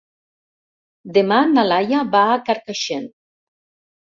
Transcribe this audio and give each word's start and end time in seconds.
Demà 1.17 1.37
na 1.51 1.65
Laia 1.73 2.01
va 2.17 2.25
a 2.31 2.41
Carcaixent. 2.49 3.07